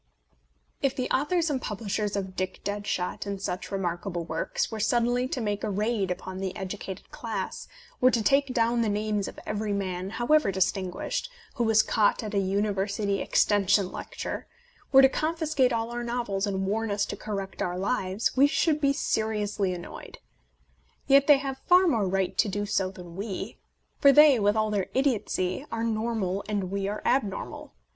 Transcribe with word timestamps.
If 0.81 0.95
the 0.95 1.11
authors 1.11 1.51
and 1.51 1.61
publishers 1.61 2.15
of 2.15 2.35
'* 2.35 2.35
Dick 2.35 2.61
Deadshot," 2.63 3.27
and 3.27 3.39
such 3.39 3.69
remarkable 3.71 4.23
works 4.25 4.71
were 4.71 4.79
suddenly 4.79 5.27
to 5.27 5.39
make 5.39 5.63
a 5.63 5.69
raid 5.69 6.09
upon 6.09 6.39
the 6.39 6.55
educated 6.55 7.11
class, 7.11 7.67
were 7.99 8.09
to 8.09 8.23
take 8.23 8.51
down 8.51 8.81
the 8.81 8.89
names 8.89 9.27
of 9.27 9.39
every 9.45 9.73
man, 9.73 10.09
however 10.09 10.51
distinguished, 10.51 11.29
who 11.53 11.63
was 11.65 11.83
caught 11.83 12.23
at 12.23 12.33
a 12.33 12.39
University 12.39 13.21
Extension 13.21 13.91
Lecture, 13.91 14.47
were 14.91 15.03
to 15.03 15.07
confiscate 15.07 15.71
all 15.71 15.91
our 15.91 16.03
novels 16.03 16.47
and 16.47 16.65
warn 16.65 16.89
us 16.89 17.05
all 17.05 17.09
to 17.11 17.17
correct 17.17 17.61
our 17.61 17.77
lives, 17.77 18.35
we 18.35 18.47
should 18.47 18.81
be 18.81 18.93
seriously 18.93 19.71
annoyed. 19.71 20.17
Yet 21.05 21.27
they 21.27 21.37
have 21.37 21.61
far 21.67 21.85
more 21.87 22.07
right 22.07 22.35
to 22.39 22.49
do 22.49 22.65
so 22.65 22.89
than 22.89 23.15
we; 23.15 23.59
for 23.99 24.11
they, 24.11 24.39
with 24.39 24.55
all 24.55 24.71
their 24.71 24.87
idiotcy, 24.95 25.63
are 25.71 25.83
normal 25.83 26.43
and 26.49 26.71
we 26.71 26.87
are 26.87 27.03
abnormal. 27.05 27.75